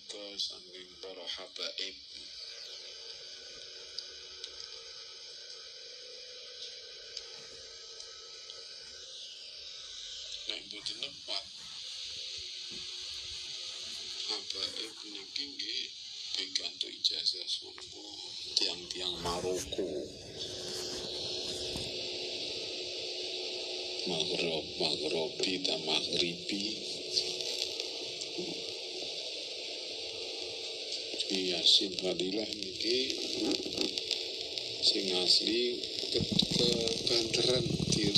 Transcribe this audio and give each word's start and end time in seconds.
menika 0.00 0.38
saking 0.40 0.88
para 1.02 1.24
habaib. 1.36 1.96
Nek 10.48 10.60
mboten 10.66 10.96
nepat 11.04 11.46
habaib 14.28 14.96
niki 15.12 15.44
nggih 15.52 15.84
pikantuk 16.34 16.90
ijazah 16.90 17.44
sangka 17.44 18.06
tiang-tiang 18.56 19.14
Maroko. 19.20 19.88
Maghrib, 24.08 24.64
Maghribi 24.80 25.52
dan 25.60 25.80
Maghribi 25.84 26.99
Yasin 31.60 31.92
Fadilah 31.92 32.48
niki 32.56 33.12
sing 34.80 35.12
asli 35.12 35.76
ke, 36.08 36.20
ke 36.56 36.70
Banteran 37.04 37.60
tir 37.92 38.16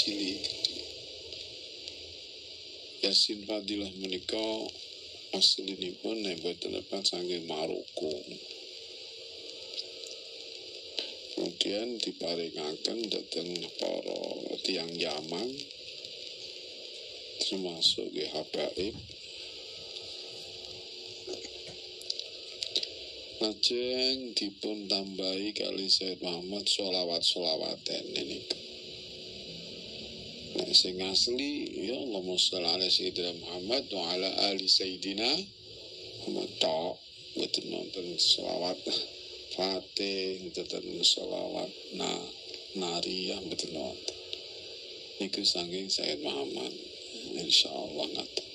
cilik. 0.00 0.40
Yasin 3.04 3.44
Fadilah 3.44 3.92
menika 4.00 4.64
aslinipun 5.36 6.24
boten 6.40 6.72
lepas 6.80 7.04
saking 7.04 7.44
Maroko 7.44 8.16
kemudian 11.36 12.00
diparingaken 12.00 12.98
dateng 13.12 13.60
para 13.76 14.20
tiang 14.64 14.88
Yaman 14.96 15.52
termasuk 17.44 18.08
Habaib 18.32 19.19
Lajeng 23.40 24.36
dipun 24.36 24.84
tambahi 24.84 25.56
kali 25.56 25.88
Said 25.88 26.20
Muhammad 26.20 26.60
sholawat 26.68 27.24
sholawaten 27.24 28.04
ini. 28.12 28.36
Nah, 30.60 30.68
sing 30.76 31.00
asli 31.00 31.72
ya 31.88 31.96
Allahumma 32.04 32.36
sholli 32.36 32.68
ala 32.68 32.84
Sayyidina 32.84 33.32
Muhammad 33.40 33.88
wa 33.96 34.12
ala 34.12 34.28
ali 34.52 34.68
Sayyidina 34.68 35.24
Muhammad 36.20 36.52
tok 36.60 37.00
mboten 37.32 37.64
nonton 37.72 38.12
sholawat 38.20 38.76
Fatih 39.56 40.44
mboten 40.44 41.00
sholawat 41.00 41.72
na 41.96 42.12
nariyah 42.76 43.40
mboten 43.40 43.72
nonton. 43.72 44.16
Niku 45.16 45.40
saking 45.48 45.88
Sayyid 45.88 46.20
Muhammad 46.20 46.76
insyaallah 47.40 48.04
ngaten. 48.20 48.49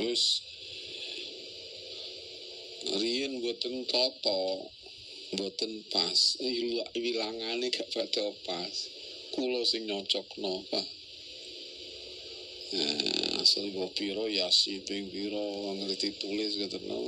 Wis 0.00 0.24
riyen 3.00 3.32
mboten 3.38 3.76
toto 3.92 4.36
mboten 5.32 5.72
pas. 5.92 6.18
Wilangane 7.02 7.68
gak 7.76 7.88
padha 7.94 8.26
pas. 8.46 8.74
Kula 9.30 9.60
sing 9.70 9.86
nyocokno, 9.86 10.42
no 10.42 10.66
pa 10.70 10.82
eh, 12.72 13.40
Asal 13.42 13.70
ibu 13.70 13.86
piro 13.94 14.26
Yasi 14.26 14.82
ping 14.86 15.06
piro 15.14 15.74
Ngerti 15.78 16.08
tulis 16.18 16.58
gitu 16.58 16.78
no. 16.90 17.06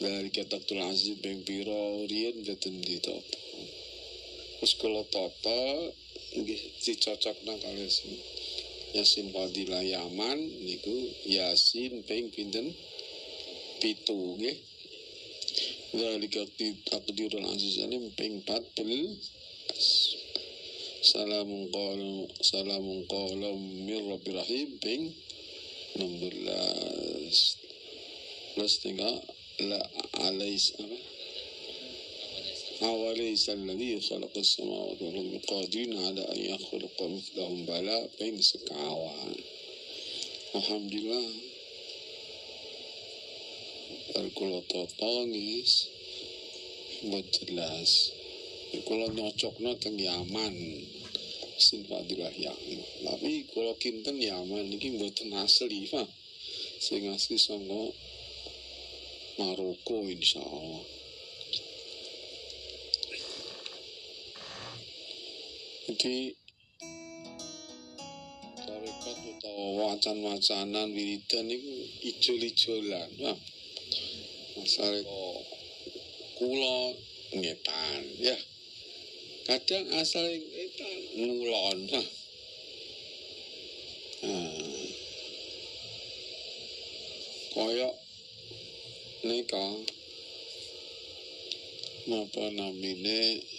Dari 0.00 0.30
ketak 0.32 0.62
tulasi 0.64 1.20
ping 1.20 1.44
piro 1.44 2.06
Rian 2.08 2.36
boten 2.46 2.74
di 2.80 2.96
toto 3.02 3.38
Terus 4.56 4.72
kulo 4.80 5.02
toto 5.12 5.92
Dicocok 6.84 7.36
no 7.44 7.54
kali 7.60 7.86
Yasin 8.96 9.28
Fadilah 9.34 9.84
Yaman 9.84 10.38
niku 10.64 10.96
Yasin 11.28 12.00
ping 12.08 12.32
pinten? 12.32 12.72
Pitu 13.78 14.18
nggih. 14.40 14.58
Zalika 15.88 16.44
takdirul 16.92 17.48
aziz 17.48 17.80
alim 17.80 18.12
ping 18.12 18.44
14 18.44 18.76
Salamun 21.00 21.72
qalam 21.72 22.28
salamun 22.44 23.08
qalam 23.08 23.56
min 23.88 24.12
rabbir 24.12 24.36
rahim 24.36 24.68
ping 24.84 25.16
16 25.96 26.12
Terus 28.52 28.74
tinggal 28.84 29.16
la 29.64 29.80
alais 30.28 30.76
apa 30.76 31.17
أوليس 32.83 33.49
الذي 33.49 34.01
خلق 34.01 34.37
السماوات 34.37 35.01
والأرض 35.01 35.41
قادر 35.47 35.97
على 35.97 36.21
أن 36.21 36.39
يخلق 36.45 36.97
مثلهم 37.03 37.65
بلا 37.65 38.09
بين 38.19 38.41
sekawan 38.41 39.33
Alhamdulillah 40.53 41.29
Kalau 44.37 44.61
toto 44.69 45.13
guys 45.29 45.89
Buat 47.09 47.25
jelas 47.33 47.89
Kalau 48.85 49.07
nyocoknya 49.09 49.73
teng 49.81 49.97
Yaman 49.97 50.53
Sin 51.57 51.87
Fadilah 51.89 52.33
Yaman 52.37 52.79
Tapi 53.01 53.49
kalau 53.49 53.73
kinten 53.81 54.17
Yaman 54.21 54.69
Ini 54.77 55.01
buatan 55.01 55.33
asli 55.41 55.89
Pak 55.89 56.09
Sing 56.83 57.07
asli 57.09 57.39
sama 57.39 57.89
Maroko 59.41 60.05
insya 60.05 60.43
Allah 60.45 60.96
Jadi 65.98 66.30
tarekat 68.62 69.18
utawa 69.18 69.66
wacan-wacanan 69.98 70.94
wiridan 70.94 71.50
itu 71.50 71.74
ijol-ijolan. 72.06 73.10
Nah, 73.18 73.34
masalah 74.54 75.02
kula 76.38 76.94
ngetan 77.34 78.02
ya. 78.22 78.38
Kadang 79.42 79.90
asal 79.98 80.22
ngetan 80.22 80.98
ngulon. 81.18 81.78
Nah. 81.90 82.06
nah. 84.22 84.86
Koyok 87.58 87.94
nika 89.26 89.66
apa 92.06 92.44
namanya 92.54 93.18
uh, 93.34 93.57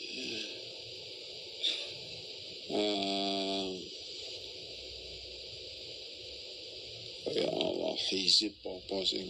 ya 7.30 7.50
Allah 7.50 7.96
hizib 8.10 8.54
apa 8.62 8.98
sing 9.06 9.26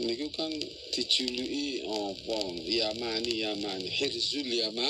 niku 0.00 0.28
kan 0.36 0.52
dijuluki 0.92 1.80
apa? 1.88 2.38
Yamani 2.64 3.32
Yamani. 3.44 3.88
Hirzul 3.88 4.48
Yama. 4.48 4.88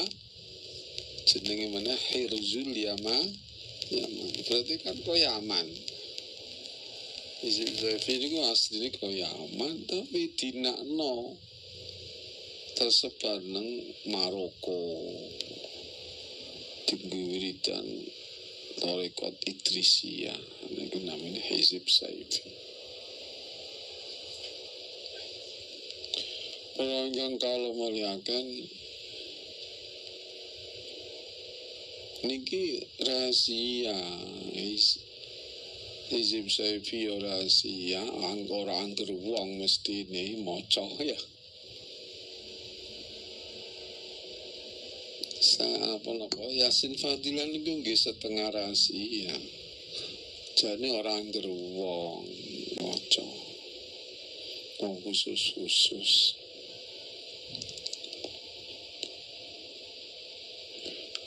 Jenenge 1.27 1.67
mana 1.71 1.94
Hirzul 1.94 2.75
Yama. 2.75 3.17
Yaman 3.91 4.31
berarti 4.47 4.75
kan 4.83 4.97
kok 4.99 5.15
Yaman. 5.15 5.67
Hizib 7.43 7.71
Zafi 7.78 8.12
niku 8.19 8.38
asline 8.50 8.91
kok 8.91 9.12
Yaman 9.12 9.75
tapi 9.87 10.35
dinakno 10.35 11.38
tersebar 12.75 13.41
nang 13.47 13.69
Maroko 14.11 14.79
tinggi 16.87 17.21
wiridan 17.29 17.87
Torekot 18.81 19.35
Idrisia 19.44 20.33
itu 20.71 20.99
namanya 21.03 21.43
Hizib 21.43 21.85
Saif 21.91 22.41
Pelanggan 26.77 27.41
kalau 27.41 27.73
melihatkan 27.73 28.44
Niki 32.27 32.83
rahasia. 33.06 33.94
Hizib 36.11 36.50
Saifi 36.50 37.06
rahasia. 37.23 38.03
Angkor 38.03 38.67
angker 38.67 39.06
wong 39.15 39.62
mesti 39.62 40.09
ini 40.09 40.43
mocok 40.43 41.06
ya 41.06 41.19
apa 45.64 46.11
apa 46.12 46.43
Yasin 46.53 46.93
Fadilah 46.99 47.49
niku 47.49 47.81
nggih 47.81 47.97
setengah 47.97 48.53
rahasia. 48.53 49.32
Jane 50.56 50.88
orang 50.93 51.32
geruwong 51.32 52.29
maca. 52.81 53.29
Wong 54.85 54.97
khusus-khusus. 55.00 56.12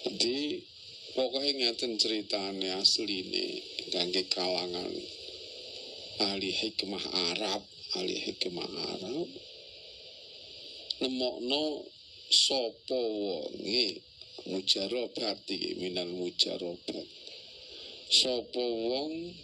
Jadi 0.06 0.62
pokoknya 1.18 1.74
ngeten 1.74 1.98
asli 2.76 3.16
ini 3.26 3.48
kangge 3.90 4.30
kalangan 4.30 4.94
ahli 6.20 6.52
hikmah 6.52 7.06
Arab 7.34 7.64
ahli 7.96 8.16
hikmah 8.20 8.70
Arab 8.94 9.30
nemokno 11.00 11.88
sapa 12.28 13.00
wonge 13.00 14.09
mujarobat 14.48 15.44
iki 15.50 15.76
minal 15.82 16.08
mujarobat 16.08 17.08
sapa 18.08 18.66
wong 18.88 19.36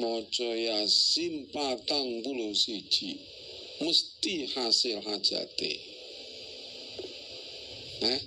maca 0.00 0.50
yasin 0.56 1.46
patang 1.52 2.24
puluh 2.24 2.56
siji 2.56 3.34
mesti 3.80 4.46
hasil 4.54 5.02
hajate. 5.02 5.72
Eh? 8.00 8.20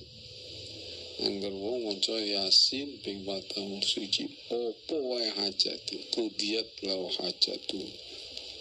Angger 1.23 1.55
wong 1.55 1.87
maca 1.87 2.17
Yasin 2.19 2.99
ping 3.01 3.25
41 3.25 4.27
apa 4.51 4.95
wae 4.95 5.29
hajate? 5.39 5.97
Kudiat 6.13 6.67
lau 6.83 7.09
hajatu 7.09 7.81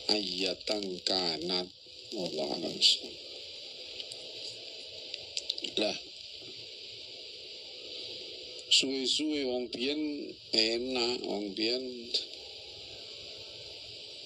ayatan 0.09 0.85
kanat 1.05 1.69
wallah 2.15 2.49
alam 2.55 2.77
lah. 5.75 5.99
Suwe-suwe 8.67 9.47
wong 9.47 9.71
biyen 9.73 10.31
enak 10.51 11.23
wong 11.27 11.55
biyen 11.55 11.85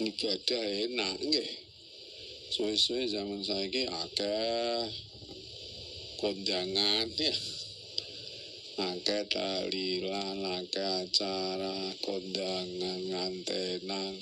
ibadah 0.00 0.64
enak 0.84 1.16
nggih. 1.20 1.50
Suwe-suwe 2.50 3.04
zaman 3.08 3.40
saiki 3.46 3.84
akeh 3.88 4.88
kondangan 6.20 7.08
ya. 7.28 7.36
Akeh 8.80 9.22
talilan 9.28 10.40
akeh 10.40 10.88
acara 11.04 11.76
kondangan 12.00 13.00
ngantenan. 13.12 14.14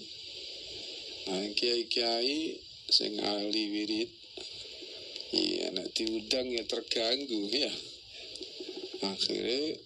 Nah 1.30 1.46
kiai-kiai 1.54 2.58
sing 2.90 3.20
ahli 3.22 3.64
wirid 3.70 4.17
iya 5.32 5.68
nek 5.74 5.92
diundang 5.92 6.48
ya 6.48 6.64
terganggu 6.64 7.40
ya. 7.52 7.72
Akhirnya 9.04 9.78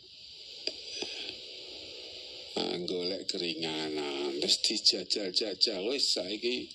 ah, 2.59 2.77
golek 2.87 3.29
keringanan 3.29 4.39
terus 4.39 4.59
dijajal-jajal. 4.63 5.83
Wis 5.91 6.15
saiki 6.15 6.71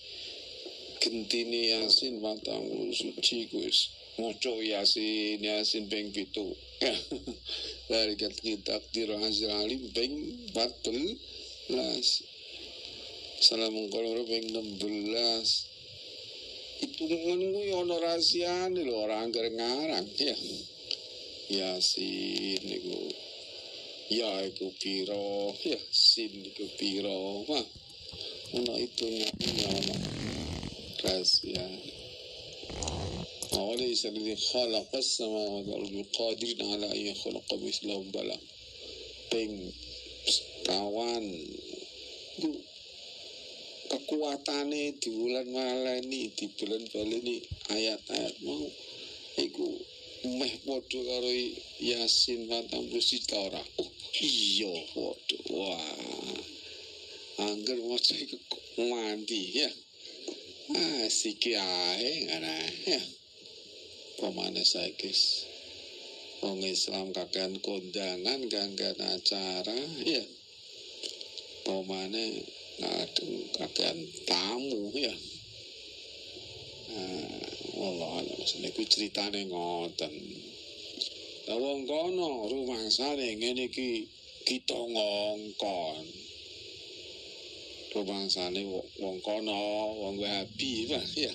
gentine 1.00 1.78
yasin 1.78 2.20
patang 2.20 2.66
suci 2.92 3.48
kuis 3.48 3.94
maca 4.20 4.54
yasin 4.60 5.40
yasin 5.40 5.88
ping 5.88 6.12
pitu. 6.12 6.52
Dari 7.92 8.14
kita 8.20 8.60
takdir 8.66 9.10
hasil 9.16 9.50
alim 9.50 9.82
ping 9.96 10.14
14 10.52 11.74
salah 13.38 13.70
mengkolor 13.70 14.26
ping 14.26 14.50
16 14.50 15.77
hitungan 16.81 17.41
kuwi 17.53 17.73
ana 17.81 17.95
rahasiane 18.05 18.81
lho 18.89 18.95
ora 19.05 19.17
angger 19.23 19.47
ngarang 19.59 20.09
ya 20.19 20.37
yasin 21.59 22.61
niku 22.71 22.99
ya 24.19 24.31
iku 24.49 24.67
piro 24.81 25.55
ya 25.65 25.79
sin 25.91 26.33
iku 26.49 26.65
piro 26.79 27.45
wah 27.49 27.67
ono 28.57 28.73
hitungannya 28.83 29.67
ono 29.79 29.95
rahasia 31.05 31.67
وليس 33.73 34.07
الذي 34.07 34.37
خلق 34.37 34.97
السماوات 34.97 35.67
والأرض 35.69 36.07
قادر 36.13 36.57
على 36.61 36.87
أن 36.93 37.01
يخلق 37.07 37.49
مثلهم 37.55 38.11
بلا 38.11 38.39
ping 39.33 39.73
kawan 40.69 41.25
itu 41.25 41.66
kekuatannya 44.28 45.00
di 45.00 45.08
bulan 45.16 45.48
malani 45.56 46.28
di 46.36 46.52
bulan 46.60 46.84
baleni 46.92 47.40
ayat-ayat 47.72 48.36
mau. 48.44 48.68
Iku 49.40 49.72
meh 50.36 50.52
podo 50.68 51.00
karo 51.00 51.32
Yasin 51.80 52.44
puluh 52.68 53.00
sita 53.00 53.40
ora? 53.40 53.64
Oh 53.80 53.88
iya 54.20 54.76
podo 54.92 55.38
wah. 55.56 56.36
Angger 57.40 57.80
maca 57.88 58.20
iku 58.20 58.36
mandi 58.92 59.64
ya. 59.64 59.72
Ah 60.76 61.08
siki 61.08 61.56
ae 61.56 62.28
ngana 62.28 62.52
ya. 62.84 63.00
Pemane 64.20 64.68
saiki 64.68 65.08
wong 66.44 66.68
Islam 66.68 67.16
kakean 67.16 67.64
kondangan 67.64 68.44
ganggan 68.52 69.00
acara 69.00 69.80
ya 70.04 70.24
ngadeng 72.78 73.34
kakean 73.58 73.98
tamu 74.30 74.94
ya. 74.94 75.14
Nah, 76.88 77.42
Allah 77.78 78.12
alam 78.22 78.42
niku 78.62 78.82
ceritane 78.86 79.50
ngoten. 79.50 80.14
Wong 81.48 81.88
kono 81.90 82.46
rumangsane 82.52 83.40
ngene 83.40 83.72
iki 83.72 84.06
kita 84.46 84.78
ngongkon. 84.78 86.06
Rumangsane 87.98 88.62
wong 89.02 89.18
kono 89.26 89.58
wong 89.98 90.16
Wahabi 90.22 90.86
Pak 90.92 91.06
ya. 91.18 91.34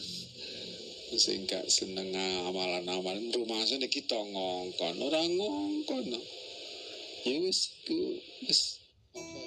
Sing 1.12 1.44
gak 1.44 1.68
seneng 1.68 2.08
amalan-amalan 2.48 3.28
rumah 3.36 3.60
sana 3.68 3.84
kita 3.90 4.16
ngongkon. 4.16 4.94
Orang 5.04 5.28
ngongkon 5.36 6.04
ya 6.08 6.20
wis 7.26 7.70
wis. 8.42 8.80
Apa 9.12 9.41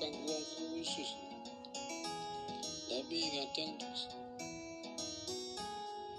iku 0.00 0.08
kan 0.08 0.16
wong 0.24 0.44
khusus 0.80 1.12
tapi 2.88 3.20
kadang 3.36 3.72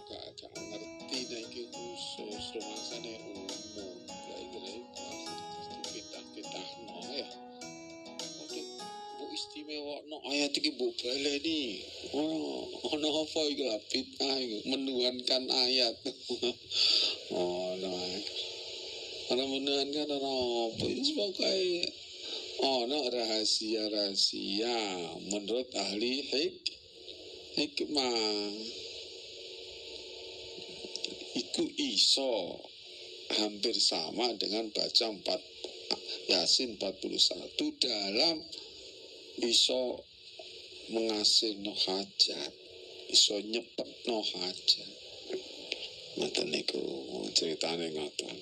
gak 0.05 0.21
gak 0.37 0.51
ngerti 0.53 1.17
iki 1.25 1.65
khusus 1.73 2.43
rumah 2.61 2.77
sana 2.77 3.09
umum 3.25 3.97
iki 4.37 4.57
lah 4.61 4.77
dipitah-pitah 5.81 6.67
no 6.85 7.01
ya 7.09 7.29
istimewa 9.33 9.97
no 10.13 10.21
ayat 10.29 10.53
iki 10.53 10.77
mbok 10.77 11.01
baleni 11.01 11.81
oh 12.13 12.69
ono 12.85 13.07
apa 13.25 13.39
iku 13.49 13.63
lah 13.65 13.81
fitnah 13.89 14.35
iku 14.45 14.57
menuhankan 14.69 15.49
ayat 15.49 15.97
oh 17.33 17.73
no 17.81 17.89
ana 19.31 19.43
menuhankan 19.47 20.05
ana 20.05 20.29
apa? 20.69 20.85
Itu 20.85 21.15
pokoknya 21.17 22.00
ono 22.61 23.09
rahasia-rahasia 23.09 24.77
menurut 25.33 25.69
ahli 25.73 26.21
hik 26.21 26.61
hikmah. 27.57 28.53
Iku 31.31 31.63
iso 31.79 32.59
hampir 33.39 33.73
sama 33.81 34.35
dengan 34.37 34.69
baca 34.69 35.07
4 35.09 36.29
Yasin 36.31 36.77
41 36.77 37.57
dalam 37.81 38.37
iso 39.41 40.05
mengasilno 40.91 41.73
hajat 41.75 42.53
iso 43.09 43.35
nyepetno 43.41 44.21
hajat. 44.21 44.91
Ngoten 46.19 46.47
niku 46.51 46.83
ceritane 47.33 47.89
ngoten 47.95 48.35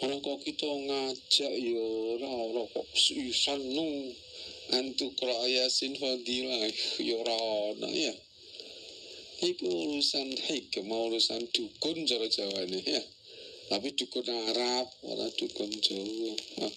kok 0.00 0.38
kita 0.40 0.64
ngajak 0.64 1.52
ya 1.60 1.84
ora 2.16 2.30
ora 2.30 2.62
kok 2.72 2.88
seneng 3.36 4.16
antu 4.72 5.12
yasin 5.44 5.92
fadilah 6.00 6.72
ya 6.96 7.14
ora 7.20 7.36
ana 7.76 7.88
ya. 7.92 8.14
Iku 9.40 9.68
urusan 9.68 10.36
hikmah 10.36 11.00
urusan 11.12 11.48
dukun 11.52 12.08
cara 12.08 12.28
jawane 12.32 12.80
ya. 12.80 13.02
Tapi 13.68 13.92
dukun 13.92 14.24
Arab 14.24 14.88
ora 15.04 15.28
dukun 15.36 15.68
Jawa 15.68 16.32
ah. 16.64 16.74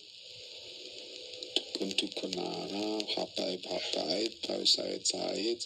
dukun-dukun 1.84 2.34
Arab, 2.40 3.04
habaib-habaib, 3.12 4.32
tahu 4.40 4.64
said-said. 4.64 5.60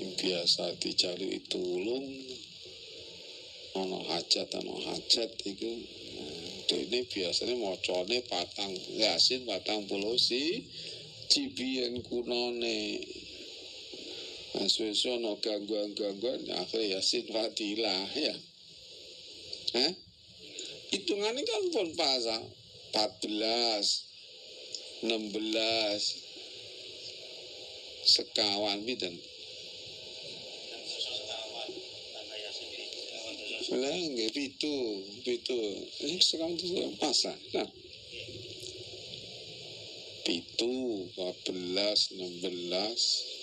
Yang 0.00 0.12
biasa 0.16 0.64
dicari 0.80 1.40
tulung 1.50 2.08
ono 3.76 4.00
hajat 4.08 4.48
ono 4.56 4.74
hajat 4.80 5.30
itu 5.44 5.70
nah, 6.72 6.80
ini 6.80 7.04
biasanya 7.04 7.54
mocone 7.60 8.18
patang 8.24 8.72
yasin 8.96 9.44
patang 9.44 9.84
puluh 9.84 10.16
si 10.16 10.64
cibian 11.28 12.00
kunone. 12.00 13.04
Suwe-suwe 14.56 15.20
ono 15.20 15.36
gangguan-gangguan 15.36 16.48
akhirnya 16.48 16.96
yasin 16.96 17.28
fadilah 17.28 18.08
ya. 18.16 18.34
Eh 19.76 19.92
hitungannya 20.94 21.42
kan 21.42 21.62
pun 21.74 21.88
pasang 21.98 22.44
14 22.94 24.06
16 25.04 25.12
sekawan 28.06 28.86
pinten 28.86 29.18
lah 33.74 33.90
nggih 33.90 34.30
pitu 34.30 34.76
pitu. 35.26 35.58
Ini 36.06 36.20
sekarang 36.22 36.54
itu 36.54 36.86
pasan 37.02 37.34
nah. 37.56 37.68
Pitu 40.22 40.74
14 41.14 42.14
16 42.14 43.34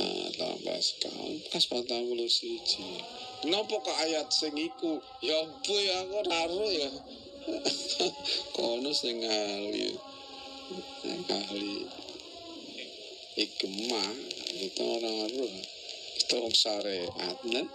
Ah, 0.00 0.32
tambah 0.32 0.80
sekawan 0.80 1.36
pas 1.52 1.60
patang 1.68 2.08
puluh 2.08 2.24
siji. 2.24 3.04
Kenapa 3.44 3.84
kok 3.84 4.00
ayat 4.00 4.32
sing 4.32 4.56
iku? 4.56 4.96
Ya 5.20 5.44
bu 5.44 5.76
ya 5.76 6.08
aku 6.08 6.24
raro 6.24 6.64
ya. 6.72 6.88
Kono 8.56 8.96
sing 8.96 9.20
ahli. 9.20 9.92
Sing 11.04 11.20
ahli 11.28 11.84
ikemah 13.40 14.10
kita 14.52 14.82
orang 14.84 15.32
roh 15.32 15.54
kita 16.20 16.32
orang 16.36 16.52
syariat 16.52 17.36
nah 17.48 17.66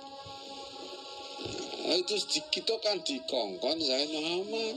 itu 1.94 2.18
kita 2.50 2.74
kan 2.82 2.98
dikongkon 3.06 3.77
Zaid 3.77 4.10
Muhammad. 4.10 4.75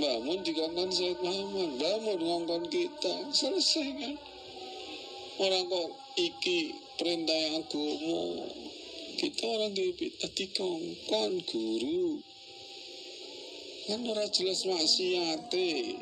Bangun 0.00 0.40
dikongkon 0.40 0.88
Zaid 0.88 1.20
Muhammad. 1.20 1.76
Bangun 1.76 2.18
ngongkon 2.24 2.64
kita. 2.72 3.14
Selesai 3.28 3.88
kan? 4.00 4.14
Orang 5.40 5.68
kok 5.68 5.88
iki 6.16 6.72
perintah 6.96 7.36
yang 7.36 7.60
agama. 7.60 8.48
Kita 9.20 9.44
orang 9.44 9.76
kita 9.76 10.26
dikongkon 10.32 11.32
guru. 11.44 12.24
Kan 13.84 14.00
ora 14.08 14.24
jelas 14.32 14.64
maksiate 14.64 16.00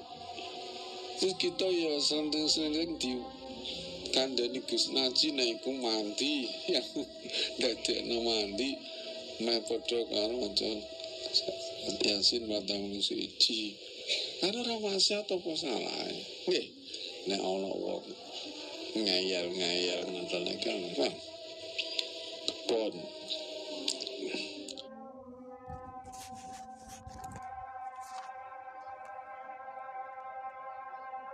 terus 1.19 1.35
kita 1.35 1.67
ya 1.67 1.99
selendeng-selendeng 1.99 2.95
di 2.95 3.19
kandani 4.15 4.63
Gus 4.63 4.95
Naji 4.95 5.35
nah 5.35 5.43
iku 5.43 5.75
mandi. 5.75 6.47
Yang 6.71 7.09
dadekno 7.59 8.23
mandi 8.23 8.79
mah 9.39 9.61
padha 9.63 9.99
karo 10.11 10.51
yasin 12.03 12.43
batang 12.51 12.91
siji 12.99 13.79
karo 14.43 14.61
ora 14.67 14.75
maksiat 14.83 15.31
apa 15.31 15.51
salah 15.55 16.11
nggih 16.47 16.67
nek 17.31 17.41
ana 17.43 17.71
wong 17.71 18.03
ngayal-ngayal 18.99 20.01
ngendel 20.11 20.47
kan 20.97 21.15
pon 22.67 22.95